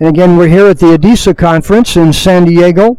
And 0.00 0.08
again, 0.08 0.36
we're 0.36 0.48
here 0.48 0.66
at 0.66 0.78
the 0.78 0.96
ADISA 0.96 1.36
conference 1.36 1.96
in 1.96 2.12
San 2.12 2.44
Diego, 2.44 2.98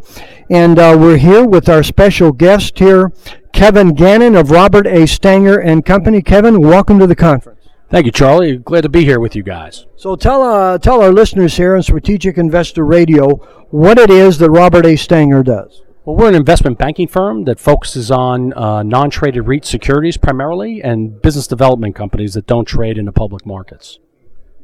and 0.50 0.78
uh, 0.78 0.96
we're 0.98 1.16
here 1.16 1.46
with 1.46 1.68
our 1.68 1.82
special 1.82 2.30
guest 2.30 2.78
here, 2.78 3.12
Kevin 3.52 3.94
Gannon 3.94 4.34
of 4.34 4.50
Robert 4.50 4.86
A. 4.86 5.06
Stanger 5.06 5.58
and 5.58 5.84
Company. 5.84 6.20
Kevin, 6.20 6.60
welcome 6.60 6.98
to 6.98 7.06
the 7.06 7.16
conference. 7.16 7.68
Thank 7.88 8.06
you, 8.06 8.12
Charlie. 8.12 8.58
Glad 8.58 8.82
to 8.82 8.88
be 8.88 9.04
here 9.04 9.18
with 9.18 9.34
you 9.34 9.42
guys. 9.42 9.86
So 9.96 10.14
tell 10.14 10.42
uh, 10.42 10.78
tell 10.78 11.02
our 11.02 11.10
listeners 11.10 11.56
here 11.56 11.74
on 11.74 11.82
Strategic 11.82 12.38
Investor 12.38 12.84
Radio 12.84 13.36
what 13.70 13.98
it 13.98 14.10
is 14.10 14.38
that 14.38 14.50
Robert 14.50 14.86
A. 14.86 14.94
Stanger 14.96 15.42
does. 15.42 15.82
Well, 16.04 16.16
we're 16.16 16.28
an 16.28 16.34
investment 16.34 16.78
banking 16.78 17.08
firm 17.08 17.44
that 17.44 17.58
focuses 17.58 18.10
on 18.10 18.52
uh, 18.54 18.82
non-traded 18.82 19.46
REIT 19.46 19.64
securities 19.64 20.16
primarily, 20.16 20.82
and 20.82 21.20
business 21.20 21.46
development 21.46 21.94
companies 21.94 22.34
that 22.34 22.46
don't 22.46 22.64
trade 22.64 22.96
in 22.96 23.06
the 23.06 23.12
public 23.12 23.44
markets. 23.44 23.98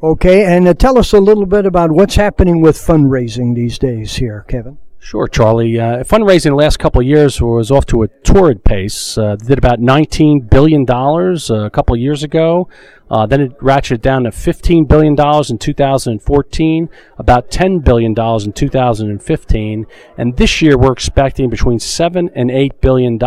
Okay, 0.02 0.44
and 0.44 0.68
uh, 0.68 0.74
tell 0.74 0.98
us 0.98 1.14
a 1.14 1.20
little 1.20 1.46
bit 1.46 1.64
about 1.64 1.90
what's 1.90 2.16
happening 2.16 2.60
with 2.60 2.76
fundraising 2.76 3.54
these 3.54 3.78
days 3.78 4.16
here, 4.16 4.44
Kevin. 4.46 4.76
Sure, 4.98 5.26
Charlie. 5.26 5.80
Uh, 5.80 6.02
fundraising 6.04 6.50
the 6.50 6.54
last 6.54 6.78
couple 6.78 7.00
of 7.00 7.06
years 7.06 7.40
was 7.40 7.70
off 7.70 7.86
to 7.86 8.02
a 8.02 8.08
torrid 8.08 8.62
pace. 8.62 9.16
Uh, 9.16 9.36
did 9.36 9.56
about 9.56 9.80
$19 9.80 10.50
billion 10.50 10.84
uh, 10.90 11.64
a 11.64 11.70
couple 11.70 11.94
of 11.94 12.00
years 12.00 12.22
ago. 12.22 12.68
Uh, 13.10 13.24
then 13.24 13.40
it 13.40 13.58
ratcheted 13.58 14.02
down 14.02 14.24
to 14.24 14.30
$15 14.30 14.86
billion 14.86 15.12
in 15.48 15.58
2014, 15.58 16.90
about 17.16 17.50
$10 17.50 17.84
billion 17.84 18.10
in 18.10 18.52
2015. 18.52 19.86
And 20.18 20.36
this 20.36 20.60
year 20.60 20.76
we're 20.76 20.92
expecting 20.92 21.48
between 21.48 21.78
7 21.78 22.28
and 22.34 22.50
$8 22.50 22.80
billion 22.82 23.18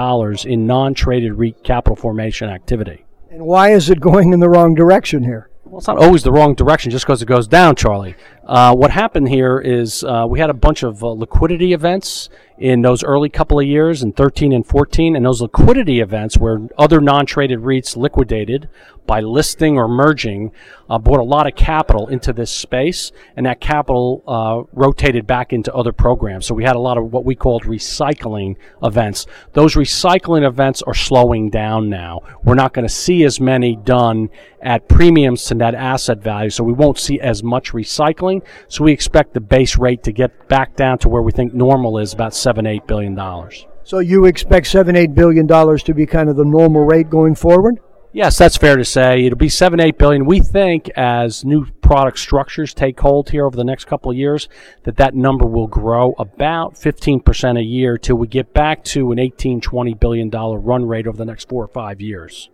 in 0.46 0.68
non 0.68 0.94
traded 0.94 1.34
REIT 1.34 1.63
capital 1.63 1.96
formation 1.96 2.49
activity. 2.49 3.05
And 3.32 3.46
why 3.46 3.72
is 3.72 3.90
it 3.90 3.99
going 3.99 4.34
in 4.34 4.40
the 4.40 4.49
wrong 4.49 4.76
direction 4.76 5.24
here? 5.24 5.48
Well, 5.70 5.78
it's 5.78 5.88
not 5.88 6.00
always 6.00 6.23
the 6.23 6.32
wrong 6.32 6.55
direction 6.55 6.90
just 6.90 7.05
because 7.05 7.22
it 7.22 7.28
goes 7.28 7.48
down, 7.48 7.76
Charlie. 7.76 8.16
Uh, 8.49 8.73
what 8.73 8.89
happened 8.89 9.30
here 9.30 9.59
is 9.59 10.03
uh, 10.03 10.26
we 10.27 10.39
had 10.39 10.49
a 10.49 10.55
bunch 10.55 10.81
of 10.81 11.03
uh, 11.03 11.07
liquidity 11.12 11.71
events 11.71 12.30
in 12.57 12.82
those 12.82 13.04
early 13.04 13.29
couple 13.29 13.60
of 13.60 13.65
years 13.65 14.01
in 14.01 14.12
13 14.12 14.51
and 14.51 14.65
14, 14.65 15.15
and 15.15 15.24
those 15.24 15.40
liquidity 15.40 16.01
events 16.01 16.35
where 16.35 16.68
other 16.76 16.99
non-traded 16.99 17.59
REITs 17.59 17.96
liquidated 17.96 18.68
by 19.05 19.21
listing 19.21 19.77
or 19.77 19.87
merging 19.87 20.51
uh, 20.90 20.99
brought 20.99 21.20
a 21.20 21.24
lot 21.24 21.48
of 21.48 21.55
capital 21.55 22.07
into 22.09 22.34
this 22.34 22.51
space, 22.51 23.12
and 23.35 23.46
that 23.46 23.59
capital 23.62 24.24
uh, 24.27 24.62
rotated 24.74 25.26
back 25.26 25.54
into 25.54 25.74
other 25.74 25.91
programs. 25.91 26.46
So 26.46 26.54
we 26.54 26.63
had 26.63 26.76
a 26.76 26.79
lot 26.79 26.98
of 26.98 27.12
what 27.12 27.26
we 27.26 27.34
called 27.34 27.63
recycling 27.63 28.55
events. 28.84 29.26
Those 29.54 29.76
recycling 29.76 30.46
events 30.46 30.81
are 30.81 30.93
slowing 30.93 31.49
down 31.49 31.90
now. 31.90 32.21
We're 32.43 32.55
not 32.55 32.74
going 32.74 32.87
to 32.87 32.93
see 32.93 33.24
as 33.24 33.40
many 33.40 33.76
done 33.76 34.29
at 34.62 34.87
premiums 34.90 35.46
to 35.46 35.55
net 35.55 35.74
asset 35.74 36.21
value, 36.21 36.49
so 36.49 36.63
we 36.63 36.74
won't 36.74 36.99
see 36.99 37.20
as 37.20 37.41
much 37.41 37.71
recycling. 37.71 38.38
So 38.68 38.84
we 38.84 38.91
expect 38.91 39.34
the 39.34 39.40
base 39.40 39.77
rate 39.77 40.04
to 40.04 40.12
get 40.12 40.48
back 40.48 40.76
down 40.76 40.98
to 40.99 41.09
where 41.09 41.21
we 41.21 41.32
think 41.32 41.54
normal 41.54 41.98
is 41.98 42.13
about 42.13 42.34
seven, 42.34 42.65
eight 42.65 42.87
billion 42.87 43.15
dollars. 43.15 43.65
So 43.84 43.99
you 43.99 44.26
expect 44.26 44.68
seven, 44.68 44.96
eight 44.96 45.15
billion 45.15 45.48
dollars 45.48 45.84
to 45.84 45.93
be 45.93 46.05
kind 46.05 46.29
of 46.29 46.35
the 46.35 46.46
normal 46.46 46.85
rate 46.85 47.09
going 47.09 47.35
forward? 47.35 47.79
Yes, 48.12 48.40
that's 48.40 48.57
fair 48.57 48.76
to 48.76 48.85
say. 48.85 49.26
It'll 49.26 49.37
be 49.37 49.49
seven, 49.49 49.79
eight 49.79 49.99
billion. 49.99 50.26
We 50.26 50.40
think 50.40 50.90
as 50.96 51.46
new 51.46 51.68
product 51.81 52.18
structures 52.18 52.73
take 52.73 52.99
hold 52.99 53.29
here 53.29 53.46
over 53.46 53.55
the 53.55 53.63
next 53.63 53.85
couple 53.85 54.09
of 54.09 54.18
years, 54.18 54.49
that 54.84 54.98
that 54.98 55.13
number 55.13 55.46
will 55.46 55.68
grow 55.68 56.15
about 56.18 56.74
15% 56.74 57.59
a 57.59 57.63
year 57.63 57.99
till 57.99 58.15
we 58.15 58.27
get 58.27 58.51
back 58.51 58.84
to 58.85 59.12
an 59.12 59.20
18, 59.20 59.62
20 59.62 59.93
billion 59.93 60.29
dollar 60.29 60.57
run 60.59 60.85
rate 60.85 61.05
over 61.05 61.18
the 61.18 61.26
next 61.26 61.49
four 61.49 61.63
or 61.63 61.68
five 61.68 62.01
years. 62.01 62.49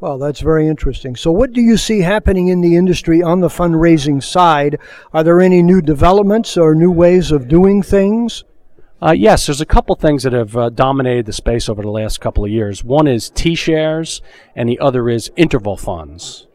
Well, 0.00 0.18
that's 0.18 0.40
very 0.40 0.68
interesting. 0.68 1.16
So, 1.16 1.32
what 1.32 1.52
do 1.52 1.60
you 1.60 1.76
see 1.76 2.00
happening 2.00 2.48
in 2.48 2.60
the 2.60 2.76
industry 2.76 3.20
on 3.20 3.40
the 3.40 3.48
fundraising 3.48 4.22
side? 4.22 4.78
Are 5.12 5.24
there 5.24 5.40
any 5.40 5.60
new 5.60 5.82
developments 5.82 6.56
or 6.56 6.74
new 6.74 6.92
ways 6.92 7.32
of 7.32 7.48
doing 7.48 7.82
things? 7.82 8.44
Uh, 9.02 9.12
yes, 9.12 9.46
there's 9.46 9.60
a 9.60 9.66
couple 9.66 9.96
things 9.96 10.22
that 10.22 10.32
have 10.32 10.56
uh, 10.56 10.70
dominated 10.70 11.26
the 11.26 11.32
space 11.32 11.68
over 11.68 11.82
the 11.82 11.90
last 11.90 12.20
couple 12.20 12.44
of 12.44 12.50
years. 12.50 12.84
One 12.84 13.08
is 13.08 13.30
T 13.30 13.56
shares, 13.56 14.22
and 14.54 14.68
the 14.68 14.78
other 14.78 15.08
is 15.08 15.32
interval 15.36 15.76
funds. 15.76 16.46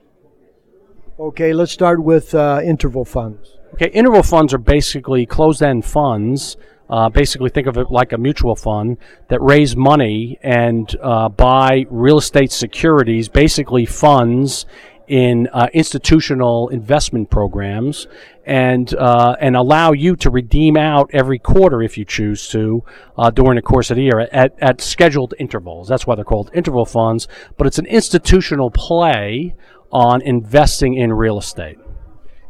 Okay, 1.20 1.53
let's 1.53 1.72
start 1.72 2.02
with 2.02 2.34
uh, 2.34 2.62
interval 2.64 3.06
funds. 3.06 3.58
Okay, 3.74 3.90
interval 3.90 4.24
funds 4.24 4.53
are 4.53 4.58
basically 4.58 5.26
closed 5.26 5.62
end 5.62 5.86
funds. 5.86 6.56
Uh, 6.94 7.09
basically, 7.09 7.50
think 7.50 7.66
of 7.66 7.76
it 7.80 7.90
like 7.90 8.12
a 8.12 8.18
mutual 8.20 8.56
fund 8.56 9.00
that 9.30 9.42
raise 9.42 9.76
money 9.76 10.38
and 10.44 10.96
uh, 11.02 11.28
buy 11.28 11.88
real 11.90 12.20
estate 12.20 12.52
securities, 12.52 13.28
basically 13.28 13.84
funds 13.84 14.68
in 15.08 15.50
uh, 15.53 15.68
institutional 15.74 16.70
investment 16.70 17.32
programs 17.32 18.06
and 18.46 18.94
uh, 18.94 19.36
and 19.42 19.56
allow 19.56 19.92
you 19.92 20.16
to 20.16 20.30
redeem 20.30 20.78
out 20.78 21.09
every 21.14 21.40
quarter 21.40 21.82
if 21.82 21.98
you 21.98 22.06
choose 22.06 22.48
to 22.50 22.84
uh, 23.18 23.32
during 23.32 23.56
the 23.56 23.64
course 23.64 23.90
of 23.90 23.98
the 23.98 24.03
year 24.03 24.20
at, 24.32 24.53
at 24.62 24.80
scheduled 24.80 25.34
intervals. 25.40 25.88
That's 25.88 26.06
why 26.06 26.14
they're 26.14 26.24
called 26.24 26.52
interval 26.53 26.86
funds. 26.86 27.28
But 27.58 27.66
it's 27.66 27.80
an 27.80 27.88
institutional 27.88 28.70
play 28.70 29.56
on 29.92 30.22
investing 30.22 30.94
in 30.94 31.12
real 31.12 31.40
estate. 31.40 31.80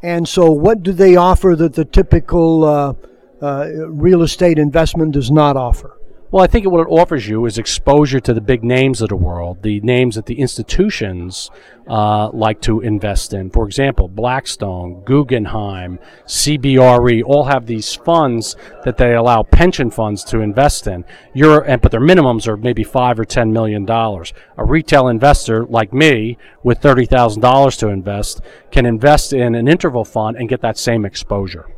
And 0.01 0.27
so, 0.27 0.51
what 0.51 0.83
do 0.83 0.91
they 0.91 1.15
offer 1.15 1.55
that 1.55 1.75
the 1.75 1.85
typical 1.85 2.97
uh, 3.43 3.67
real 3.87 4.21
estate 4.21 4.57
investment 4.57 5.11
does 5.11 5.29
not 5.29 5.57
offer? 5.57 5.99
Well, 6.31 6.43
I 6.43 6.47
think 6.47 6.65
what 6.65 6.87
it 6.87 6.89
offers 6.89 7.27
you 7.27 7.45
is 7.45 7.59
exposure 7.59 8.19
to 8.21 8.33
the 8.33 8.41
big 8.41 8.63
names 8.63 9.03
of 9.03 9.09
the 9.09 9.15
world, 9.15 9.61
the 9.61 9.79
names 9.81 10.15
that 10.15 10.25
the 10.25 10.39
institutions 10.39 11.51
uh, 11.87 12.31
like 12.31 12.59
to 12.61 12.81
invest 12.81 13.33
in. 13.35 13.51
For 13.51 13.67
example, 13.67 14.07
Blackstone, 14.07 15.03
Guggenheim, 15.03 15.99
CBRE 16.25 17.21
all 17.23 17.43
have 17.43 17.67
these 17.67 17.93
funds 17.93 18.55
that 18.83 18.97
they 18.97 19.13
allow 19.13 19.43
pension 19.43 19.91
funds 19.91 20.23
to 20.23 20.39
invest 20.39 20.87
in. 20.87 21.05
But 21.35 21.91
their 21.91 22.01
minimums 22.01 22.47
are 22.47 22.57
maybe 22.57 22.83
five 22.83 23.19
or 23.19 23.25
ten 23.25 23.53
million 23.53 23.85
dollars. 23.85 24.33
A 24.57 24.65
retail 24.65 25.09
investor 25.09 25.67
like 25.67 25.93
me, 25.93 26.39
with 26.63 26.79
thirty 26.79 27.05
thousand 27.05 27.43
dollars 27.43 27.77
to 27.77 27.89
invest, 27.89 28.41
can 28.71 28.87
invest 28.87 29.33
in 29.33 29.53
an 29.53 29.67
interval 29.67 30.03
fund 30.03 30.37
and 30.37 30.49
get 30.49 30.61
that 30.61 30.79
same 30.79 31.05
exposure. 31.05 31.72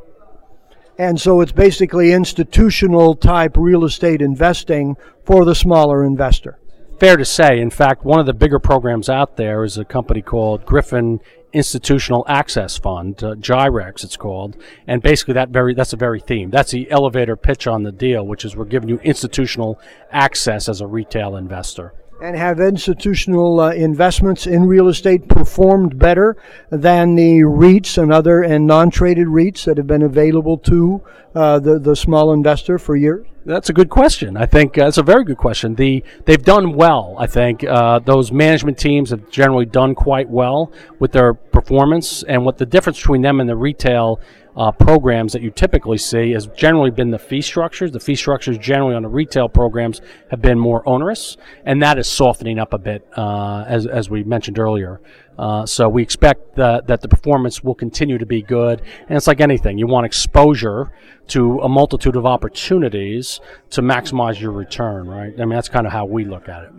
And 0.97 1.19
so 1.19 1.41
it's 1.41 1.51
basically 1.51 2.13
institutional 2.13 3.15
type 3.15 3.57
real 3.57 3.83
estate 3.83 4.21
investing 4.21 4.95
for 5.25 5.43
the 5.43 5.55
smaller 5.55 6.05
investor. 6.05 6.57
Fair 6.99 7.17
to 7.17 7.25
say. 7.25 7.59
In 7.59 7.69
fact, 7.69 8.05
one 8.05 8.21
of 8.21 8.25
the 8.25 8.33
bigger 8.33 8.59
programs 8.59 9.09
out 9.09 9.35
there 9.35 9.65
is 9.65 9.77
a 9.77 9.83
company 9.83 10.21
called 10.21 10.65
Griffin 10.65 11.19
Institutional 11.51 12.25
Access 12.27 12.77
Fund, 12.77 13.23
uh, 13.23 13.35
GIREX 13.35 14.03
it's 14.03 14.17
called, 14.17 14.57
and 14.87 15.01
basically 15.01 15.33
that 15.35 15.49
very 15.49 15.73
that's 15.73 15.93
a 15.93 15.97
very 15.97 16.19
theme. 16.19 16.49
That's 16.49 16.71
the 16.71 16.89
elevator 16.91 17.37
pitch 17.37 17.65
on 17.65 17.83
the 17.83 17.93
deal, 17.93 18.25
which 18.25 18.43
is 18.43 18.57
we're 18.57 18.65
giving 18.65 18.89
you 18.89 18.99
institutional 18.99 19.79
access 20.11 20.67
as 20.67 20.81
a 20.81 20.87
retail 20.87 21.37
investor. 21.37 21.93
And 22.21 22.35
have 22.35 22.59
institutional 22.59 23.59
uh, 23.59 23.71
investments 23.71 24.47
in 24.47 24.65
real 24.65 24.87
estate 24.87 25.27
performed 25.27 25.99
better 25.99 26.37
than 26.71 27.15
the 27.15 27.39
REITs 27.41 28.01
and 28.01 28.11
other 28.11 28.41
and 28.41 28.65
non-traded 28.65 29.27
REITs 29.27 29.65
that 29.65 29.77
have 29.77 29.87
been 29.87 30.01
available 30.01 30.57
to 30.59 31.01
uh, 31.35 31.59
the 31.59 31.77
the 31.77 31.95
small 31.95 32.31
investor 32.31 32.79
for 32.79 32.95
years? 32.95 33.27
That's 33.45 33.69
a 33.69 33.73
good 33.73 33.89
question. 33.89 34.37
I 34.37 34.47
think 34.47 34.75
uh, 34.75 34.85
that's 34.85 34.97
a 34.97 35.03
very 35.03 35.23
good 35.23 35.37
question. 35.37 35.75
The 35.75 36.03
they've 36.25 36.43
done 36.43 36.73
well. 36.73 37.15
I 37.19 37.27
think 37.27 37.63
uh, 37.63 37.99
those 37.99 38.31
management 38.31 38.79
teams 38.79 39.11
have 39.11 39.29
generally 39.29 39.67
done 39.67 39.93
quite 39.93 40.27
well 40.27 40.71
with 40.97 41.11
their 41.11 41.35
performance. 41.35 42.23
And 42.23 42.43
what 42.43 42.57
the 42.57 42.65
difference 42.65 42.97
between 42.97 43.21
them 43.21 43.39
and 43.39 43.47
the 43.47 43.55
retail 43.55 44.19
uh, 44.55 44.71
programs 44.71 45.33
that 45.33 45.41
you 45.41 45.51
typically 45.51 45.97
see 45.97 46.31
has 46.31 46.47
generally 46.47 46.89
been 46.89 47.11
the 47.11 47.19
fee 47.19 47.41
structures. 47.41 47.91
The 47.91 47.99
fee 47.99 48.15
structures 48.15 48.57
generally 48.57 48.95
on 48.95 49.03
the 49.03 49.09
retail 49.09 49.49
programs 49.49 50.01
have 50.31 50.41
been 50.41 50.57
more 50.57 50.87
onerous, 50.87 51.37
and 51.65 51.81
that 51.83 51.97
is 51.99 52.07
softening 52.07 52.57
up 52.57 52.73
a 52.73 52.77
bit, 52.77 53.05
uh, 53.17 53.65
as, 53.67 53.85
as 53.85 54.09
we 54.09 54.23
mentioned 54.23 54.57
earlier. 54.57 55.01
Uh, 55.37 55.65
so 55.65 55.89
we 55.89 56.01
expect 56.01 56.55
that, 56.55 56.87
that 56.87 57.01
the 57.01 57.07
performance 57.07 57.63
will 57.63 57.75
continue 57.75 58.17
to 58.17 58.25
be 58.25 58.41
good. 58.41 58.81
And 59.07 59.17
it's 59.17 59.27
like 59.27 59.41
anything, 59.41 59.77
you 59.77 59.87
want 59.87 60.05
exposure 60.05 60.91
to 61.27 61.59
a 61.59 61.69
multitude 61.69 62.15
of 62.15 62.25
opportunities 62.25 63.39
to 63.71 63.81
maximize 63.81 64.39
your 64.39 64.51
return, 64.51 65.07
right? 65.07 65.33
I 65.33 65.39
mean, 65.39 65.49
that's 65.49 65.69
kind 65.69 65.85
of 65.85 65.93
how 65.93 66.05
we 66.05 66.25
look 66.25 66.47
at 66.47 66.63
it. 66.63 66.71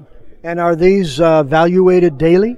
And 0.43 0.61
are 0.61 0.77
these 0.77 1.21
uh, 1.21 1.43
valuated 1.43 2.19
daily? 2.19 2.57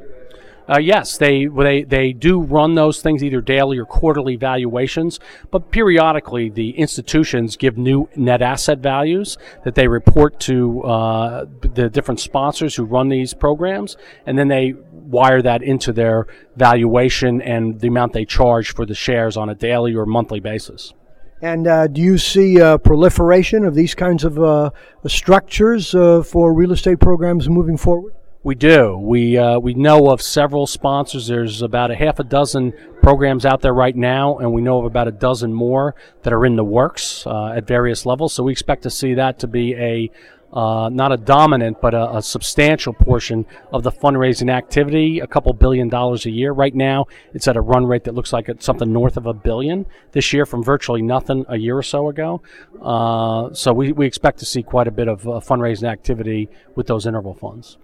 Uh, 0.68 0.78
yes, 0.78 1.16
they 1.16 1.46
they 1.46 1.82
they 1.82 2.12
do 2.12 2.40
run 2.40 2.74
those 2.74 3.00
things 3.00 3.24
either 3.24 3.40
daily 3.40 3.78
or 3.78 3.86
quarterly 3.86 4.36
valuations, 4.36 5.18
but 5.50 5.70
periodically 5.70 6.50
the 6.50 6.70
institutions 6.70 7.56
give 7.56 7.78
new 7.78 8.08
net 8.16 8.42
asset 8.42 8.78
values 8.78 9.38
that 9.64 9.74
they 9.74 9.88
report 9.88 10.38
to 10.40 10.82
uh, 10.82 11.46
the 11.74 11.88
different 11.88 12.20
sponsors 12.20 12.74
who 12.74 12.84
run 12.84 13.08
these 13.08 13.32
programs, 13.32 13.96
and 14.26 14.38
then 14.38 14.48
they 14.48 14.74
wire 14.92 15.40
that 15.40 15.62
into 15.62 15.90
their 15.92 16.26
valuation 16.56 17.40
and 17.40 17.80
the 17.80 17.88
amount 17.88 18.12
they 18.12 18.26
charge 18.26 18.74
for 18.74 18.84
the 18.84 18.94
shares 18.94 19.38
on 19.38 19.48
a 19.48 19.54
daily 19.54 19.94
or 19.94 20.04
monthly 20.04 20.40
basis. 20.40 20.92
And 21.40 21.66
uh, 21.66 21.86
do 21.86 22.00
you 22.00 22.18
see 22.18 22.60
uh, 22.60 22.78
proliferation 22.78 23.64
of 23.64 23.74
these 23.74 23.94
kinds 23.94 24.24
of 24.24 24.38
uh, 24.38 24.70
structures 25.06 25.94
uh, 25.94 26.22
for 26.22 26.52
real 26.52 26.72
estate 26.72 26.98
programs 26.98 27.48
moving 27.48 27.76
forward? 27.76 28.12
We 28.48 28.54
do. 28.54 28.96
We 28.96 29.36
uh, 29.36 29.58
we 29.58 29.74
know 29.74 30.08
of 30.08 30.22
several 30.22 30.66
sponsors. 30.66 31.26
There's 31.26 31.60
about 31.60 31.90
a 31.90 31.94
half 31.94 32.18
a 32.18 32.24
dozen 32.24 32.72
programs 33.02 33.44
out 33.44 33.60
there 33.60 33.74
right 33.74 33.94
now, 33.94 34.38
and 34.38 34.54
we 34.54 34.62
know 34.62 34.78
of 34.78 34.86
about 34.86 35.06
a 35.06 35.10
dozen 35.10 35.52
more 35.52 35.94
that 36.22 36.32
are 36.32 36.46
in 36.46 36.56
the 36.56 36.64
works 36.64 37.26
uh, 37.26 37.48
at 37.48 37.66
various 37.66 38.06
levels. 38.06 38.32
So 38.32 38.42
we 38.42 38.52
expect 38.52 38.84
to 38.84 38.90
see 38.90 39.12
that 39.12 39.38
to 39.40 39.48
be 39.48 39.74
a 39.74 40.10
uh, 40.50 40.88
not 40.88 41.12
a 41.12 41.18
dominant, 41.18 41.82
but 41.82 41.92
a, 41.92 42.16
a, 42.16 42.22
substantial 42.22 42.94
portion 42.94 43.44
of 43.70 43.82
the 43.82 43.92
fundraising 43.92 44.50
activity, 44.50 45.20
a 45.20 45.26
couple 45.26 45.52
billion 45.52 45.90
dollars 45.90 46.24
a 46.24 46.30
year. 46.30 46.50
Right 46.50 46.74
now, 46.74 47.04
it's 47.34 47.46
at 47.48 47.56
a 47.58 47.60
run 47.60 47.84
rate 47.84 48.04
that 48.04 48.14
looks 48.14 48.32
like 48.32 48.48
it's 48.48 48.64
something 48.64 48.90
north 48.90 49.18
of 49.18 49.26
a 49.26 49.34
billion 49.34 49.84
this 50.12 50.32
year 50.32 50.46
from 50.46 50.64
virtually 50.64 51.02
nothing 51.02 51.44
a 51.50 51.58
year 51.58 51.76
or 51.76 51.82
so 51.82 52.08
ago. 52.08 52.40
Uh, 52.80 53.52
so 53.52 53.74
we, 53.74 53.92
we 53.92 54.06
expect 54.06 54.38
to 54.38 54.46
see 54.46 54.62
quite 54.62 54.88
a 54.88 54.90
bit 54.90 55.06
of 55.06 55.28
uh, 55.28 55.32
fundraising 55.32 55.86
activity 55.86 56.48
with 56.74 56.86
those 56.86 57.04
interval 57.04 57.34
funds. 57.34 57.76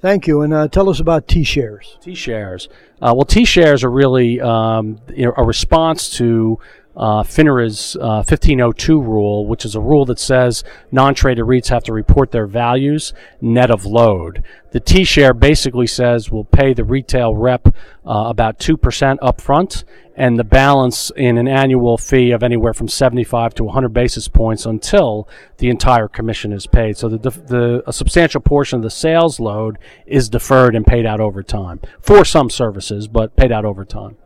Thank 0.00 0.26
you. 0.26 0.42
And 0.42 0.54
uh, 0.54 0.68
tell 0.68 0.88
us 0.88 1.00
about 1.00 1.26
T 1.26 1.42
shares. 1.42 1.98
T 2.00 2.14
shares. 2.14 2.68
Uh, 3.02 3.12
well, 3.16 3.24
T 3.24 3.44
shares 3.44 3.82
are 3.82 3.90
really 3.90 4.40
um, 4.40 5.00
you 5.14 5.26
know, 5.26 5.34
a 5.36 5.44
response 5.44 6.10
to 6.18 6.58
uh, 6.98 7.22
FINRA's 7.22 7.96
uh, 7.96 8.24
1502 8.26 9.00
rule, 9.00 9.46
which 9.46 9.64
is 9.64 9.76
a 9.76 9.80
rule 9.80 10.04
that 10.06 10.18
says 10.18 10.64
non-traded 10.90 11.44
REITs 11.44 11.68
have 11.68 11.84
to 11.84 11.92
report 11.92 12.32
their 12.32 12.46
values 12.46 13.14
net 13.40 13.70
of 13.70 13.86
load. 13.86 14.42
The 14.72 14.80
T-share 14.80 15.32
basically 15.32 15.86
says 15.86 16.30
we'll 16.30 16.44
pay 16.44 16.74
the 16.74 16.84
retail 16.84 17.34
rep 17.36 17.68
uh, 17.68 18.24
about 18.26 18.58
2% 18.58 19.18
upfront 19.18 19.84
and 20.16 20.36
the 20.36 20.44
balance 20.44 21.12
in 21.16 21.38
an 21.38 21.46
annual 21.46 21.96
fee 21.96 22.32
of 22.32 22.42
anywhere 22.42 22.74
from 22.74 22.88
75 22.88 23.54
to 23.54 23.64
100 23.64 23.90
basis 23.90 24.26
points 24.26 24.66
until 24.66 25.28
the 25.58 25.70
entire 25.70 26.08
commission 26.08 26.52
is 26.52 26.66
paid. 26.66 26.96
So 26.96 27.08
the, 27.08 27.30
the 27.30 27.84
a 27.86 27.92
substantial 27.92 28.40
portion 28.40 28.78
of 28.78 28.82
the 28.82 28.90
sales 28.90 29.38
load 29.38 29.78
is 30.06 30.28
deferred 30.28 30.74
and 30.74 30.84
paid 30.84 31.06
out 31.06 31.20
over 31.20 31.44
time 31.44 31.80
for 32.00 32.24
some 32.24 32.50
services, 32.50 33.06
but 33.06 33.36
paid 33.36 33.52
out 33.52 33.64
over 33.64 33.84
time. 33.84 34.16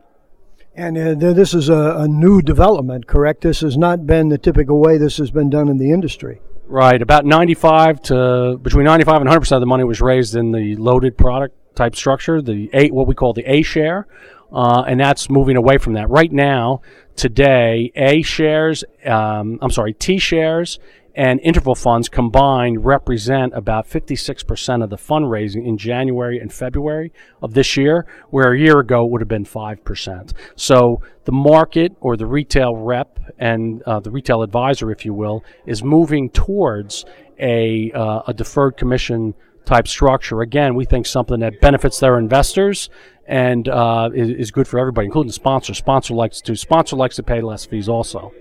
And 0.75 0.97
uh, 0.97 1.33
this 1.33 1.53
is 1.53 1.69
a, 1.69 1.97
a, 1.99 2.07
new 2.07 2.41
development, 2.41 3.05
correct? 3.05 3.41
This 3.41 3.61
has 3.61 3.77
not 3.77 4.07
been 4.07 4.29
the 4.29 4.39
typical 4.39 4.79
way 4.79 4.97
this 4.97 5.17
has 5.17 5.29
been 5.29 5.49
done 5.49 5.69
in 5.69 5.77
the 5.77 5.91
industry. 5.91 6.41
Right. 6.65 6.99
About 6.99 7.25
95 7.25 8.01
to 8.03 8.57
between 8.59 8.85
95 8.85 9.17
and 9.17 9.25
100 9.25 9.39
percent 9.39 9.57
of 9.57 9.61
the 9.61 9.67
money 9.67 9.83
was 9.83 10.01
raised 10.01 10.35
in 10.35 10.51
the 10.51 10.75
loaded 10.77 11.15
product 11.15 11.55
type 11.75 11.95
structure, 11.95 12.41
the 12.41 12.71
A, 12.73 12.89
what 12.89 13.05
we 13.05 13.13
call 13.13 13.33
the 13.33 13.43
A 13.43 13.61
share, 13.61 14.07
uh, 14.51 14.83
and 14.87 14.99
that's 14.99 15.29
moving 15.29 15.57
away 15.57 15.77
from 15.77 15.93
that. 15.93 16.09
Right 16.09 16.31
now, 16.31 16.81
today, 17.15 17.91
A 17.95 18.23
shares, 18.23 18.83
um, 19.05 19.59
I'm 19.61 19.71
sorry, 19.71 19.93
T 19.93 20.17
shares 20.17 20.79
and 21.15 21.39
interval 21.41 21.75
funds 21.75 22.09
combined 22.09 22.83
represent 22.85 23.53
about 23.53 23.87
56% 23.87 24.83
of 24.83 24.89
the 24.89 24.95
fundraising 24.97 25.65
in 25.65 25.77
January 25.77 26.39
and 26.39 26.51
February 26.51 27.11
of 27.41 27.53
this 27.53 27.77
year, 27.77 28.07
where 28.29 28.53
a 28.53 28.59
year 28.59 28.79
ago 28.79 29.05
it 29.05 29.11
would 29.11 29.21
have 29.21 29.27
been 29.27 29.45
5%. 29.45 30.33
So 30.55 31.01
the 31.25 31.31
market 31.31 31.95
or 32.01 32.17
the 32.17 32.25
retail 32.25 32.75
rep 32.75 33.19
and 33.37 33.83
uh, 33.83 33.99
the 33.99 34.11
retail 34.11 34.41
advisor, 34.41 34.91
if 34.91 35.05
you 35.05 35.13
will, 35.13 35.43
is 35.65 35.83
moving 35.83 36.29
towards 36.29 37.05
a, 37.39 37.91
uh, 37.91 38.23
a 38.27 38.33
deferred 38.33 38.77
commission 38.77 39.35
type 39.65 39.87
structure. 39.87 40.41
Again, 40.41 40.75
we 40.75 40.85
think 40.85 41.05
something 41.05 41.39
that 41.39 41.61
benefits 41.61 41.99
their 41.99 42.17
investors 42.17 42.89
and 43.27 43.69
uh, 43.69 44.09
is, 44.13 44.29
is 44.29 44.51
good 44.51 44.67
for 44.67 44.79
everybody, 44.79 45.05
including 45.05 45.27
the 45.27 45.33
sponsor. 45.33 45.73
Sponsor 45.73 46.13
likes 46.13 46.41
to 46.41 46.55
sponsor 46.55 46.95
likes 46.95 47.15
to 47.15 47.23
pay 47.23 47.41
less 47.41 47.65
fees 47.65 47.87
also. 47.87 48.33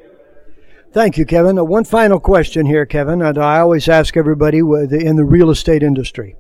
Thank 0.93 1.17
you, 1.17 1.25
Kevin. 1.25 1.59
Uh, 1.59 1.65
one 1.65 1.85
final 1.85 2.21
question 2.21 2.67
here, 2.67 2.85
Kevin. 2.85 3.23
And 3.23 3.39
I 3.39 3.61
always 3.61 3.89
ask 3.89 4.15
everybody 4.15 4.59
in 4.59 5.17
the 5.17 5.25
real 5.25 5.49
estate 5.49 5.83
industry. 5.83 6.37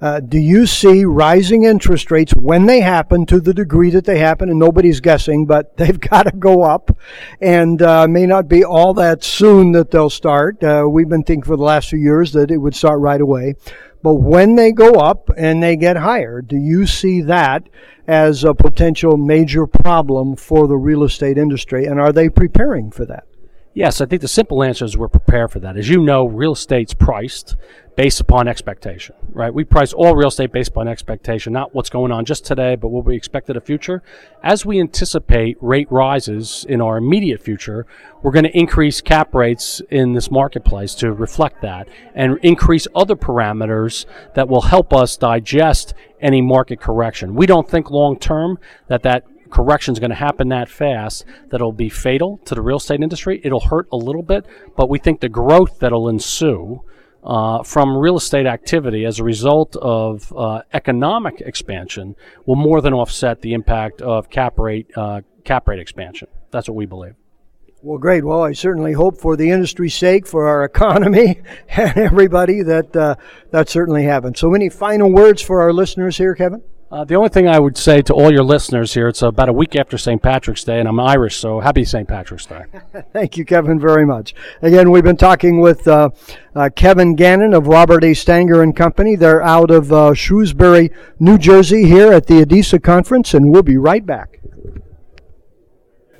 Uh, 0.00 0.20
do 0.20 0.38
you 0.38 0.66
see 0.66 1.04
rising 1.04 1.64
interest 1.64 2.10
rates 2.10 2.32
when 2.34 2.64
they 2.64 2.80
happen 2.80 3.26
to 3.26 3.40
the 3.40 3.52
degree 3.52 3.90
that 3.90 4.06
they 4.06 4.18
happen, 4.18 4.48
and 4.48 4.58
nobody's 4.58 5.00
guessing, 5.00 5.44
but 5.44 5.76
they've 5.76 6.00
got 6.00 6.22
to 6.22 6.32
go 6.32 6.62
up, 6.62 6.96
and 7.42 7.82
uh, 7.82 8.08
may 8.08 8.24
not 8.24 8.48
be 8.48 8.64
all 8.64 8.94
that 8.94 9.22
soon 9.22 9.72
that 9.72 9.90
they'll 9.90 10.08
start. 10.08 10.64
Uh, 10.64 10.86
we've 10.88 11.10
been 11.10 11.22
thinking 11.22 11.42
for 11.42 11.56
the 11.58 11.62
last 11.62 11.90
few 11.90 11.98
years 11.98 12.32
that 12.32 12.50
it 12.50 12.56
would 12.56 12.74
start 12.74 13.00
right 13.00 13.20
away. 13.20 13.54
But 14.02 14.14
when 14.14 14.54
they 14.54 14.72
go 14.72 14.94
up 14.94 15.28
and 15.36 15.62
they 15.62 15.76
get 15.76 15.98
higher, 15.98 16.40
do 16.40 16.56
you 16.56 16.86
see 16.86 17.20
that 17.22 17.68
as 18.06 18.44
a 18.44 18.54
potential 18.54 19.18
major 19.18 19.66
problem 19.66 20.36
for 20.36 20.66
the 20.68 20.76
real 20.76 21.04
estate 21.04 21.36
industry, 21.36 21.84
and 21.84 22.00
are 22.00 22.12
they 22.12 22.30
preparing 22.30 22.90
for 22.90 23.04
that? 23.04 23.26
Yes, 23.76 24.00
I 24.00 24.06
think 24.06 24.22
the 24.22 24.28
simple 24.28 24.62
answer 24.62 24.84
is 24.84 24.96
we're 24.96 25.08
prepared 25.08 25.50
for 25.50 25.58
that. 25.58 25.76
As 25.76 25.88
you 25.88 26.00
know, 26.00 26.28
real 26.28 26.52
estate's 26.52 26.94
priced 26.94 27.56
based 27.96 28.20
upon 28.20 28.46
expectation, 28.46 29.16
right? 29.30 29.52
We 29.52 29.64
price 29.64 29.92
all 29.92 30.14
real 30.14 30.28
estate 30.28 30.52
based 30.52 30.70
upon 30.70 30.86
expectation, 30.86 31.52
not 31.52 31.74
what's 31.74 31.90
going 31.90 32.12
on 32.12 32.24
just 32.24 32.44
today, 32.44 32.76
but 32.76 32.88
what 32.88 33.04
we 33.04 33.16
expect 33.16 33.50
in 33.50 33.54
the 33.54 33.60
future. 33.60 34.00
As 34.44 34.64
we 34.64 34.78
anticipate 34.78 35.56
rate 35.60 35.90
rises 35.90 36.64
in 36.68 36.80
our 36.80 36.96
immediate 36.96 37.42
future, 37.42 37.84
we're 38.22 38.30
going 38.30 38.44
to 38.44 38.56
increase 38.56 39.00
cap 39.00 39.34
rates 39.34 39.82
in 39.90 40.12
this 40.12 40.30
marketplace 40.30 40.94
to 40.96 41.12
reflect 41.12 41.60
that 41.62 41.88
and 42.14 42.38
increase 42.42 42.86
other 42.94 43.16
parameters 43.16 44.06
that 44.34 44.48
will 44.48 44.62
help 44.62 44.92
us 44.92 45.16
digest 45.16 45.94
any 46.20 46.40
market 46.40 46.80
correction. 46.80 47.34
We 47.34 47.46
don't 47.46 47.68
think 47.68 47.90
long 47.90 48.20
term 48.20 48.60
that 48.86 49.02
that 49.02 49.24
correction 49.50 49.92
is 49.92 49.98
going 49.98 50.10
to 50.10 50.16
happen 50.16 50.48
that 50.48 50.68
fast 50.68 51.24
that'll 51.50 51.72
be 51.72 51.88
fatal 51.88 52.38
to 52.44 52.54
the 52.54 52.62
real 52.62 52.78
estate 52.78 53.00
industry. 53.00 53.40
It'll 53.44 53.60
hurt 53.60 53.88
a 53.92 53.96
little 53.96 54.22
bit, 54.22 54.46
but 54.76 54.88
we 54.88 54.98
think 54.98 55.20
the 55.20 55.28
growth 55.28 55.78
that'll 55.78 56.08
ensue 56.08 56.82
uh, 57.24 57.62
from 57.62 57.96
real 57.96 58.16
estate 58.16 58.46
activity 58.46 59.04
as 59.04 59.18
a 59.18 59.24
result 59.24 59.76
of 59.76 60.32
uh, 60.36 60.62
economic 60.72 61.40
expansion 61.40 62.14
will 62.46 62.56
more 62.56 62.80
than 62.80 62.92
offset 62.92 63.40
the 63.40 63.54
impact 63.54 64.02
of 64.02 64.28
cap 64.28 64.58
rate 64.58 64.90
uh, 64.96 65.22
cap 65.44 65.66
rate 65.68 65.78
expansion. 65.78 66.28
That's 66.50 66.68
what 66.68 66.76
we 66.76 66.86
believe. 66.86 67.14
Well, 67.82 67.98
great. 67.98 68.24
Well, 68.24 68.42
I 68.42 68.52
certainly 68.52 68.92
hope 68.92 69.18
for 69.18 69.36
the 69.36 69.50
industry's 69.50 69.94
sake, 69.94 70.26
for 70.26 70.48
our 70.48 70.64
economy, 70.64 71.42
and 71.68 71.98
everybody 71.98 72.62
that 72.62 72.96
uh, 72.96 73.16
that 73.50 73.68
certainly 73.68 74.04
happens. 74.04 74.38
So, 74.40 74.54
any 74.54 74.70
final 74.70 75.12
words 75.12 75.42
for 75.42 75.60
our 75.60 75.72
listeners 75.72 76.16
here, 76.16 76.34
Kevin? 76.34 76.62
Uh, 76.94 77.02
the 77.02 77.16
only 77.16 77.28
thing 77.28 77.48
I 77.48 77.58
would 77.58 77.76
say 77.76 78.02
to 78.02 78.14
all 78.14 78.32
your 78.32 78.44
listeners 78.44 78.94
here, 78.94 79.08
it's 79.08 79.20
about 79.20 79.48
a 79.48 79.52
week 79.52 79.74
after 79.74 79.98
St. 79.98 80.22
Patrick's 80.22 80.62
Day, 80.62 80.78
and 80.78 80.88
I'm 80.88 81.00
Irish, 81.00 81.34
so 81.38 81.58
happy 81.58 81.84
St. 81.84 82.06
Patrick's 82.06 82.46
Day. 82.46 82.66
Thank 83.12 83.36
you, 83.36 83.44
Kevin, 83.44 83.80
very 83.80 84.06
much. 84.06 84.32
Again, 84.62 84.92
we've 84.92 85.02
been 85.02 85.16
talking 85.16 85.58
with 85.60 85.88
uh, 85.88 86.10
uh, 86.54 86.70
Kevin 86.76 87.16
Gannon 87.16 87.52
of 87.52 87.66
Robert 87.66 88.04
A. 88.04 88.14
Stanger 88.14 88.62
and 88.62 88.76
Company. 88.76 89.16
They're 89.16 89.42
out 89.42 89.72
of 89.72 89.92
uh, 89.92 90.14
Shrewsbury, 90.14 90.92
New 91.18 91.36
Jersey, 91.36 91.86
here 91.86 92.12
at 92.12 92.28
the 92.28 92.34
ADISA 92.34 92.80
conference, 92.84 93.34
and 93.34 93.50
we'll 93.50 93.64
be 93.64 93.76
right 93.76 94.06
back. 94.06 94.38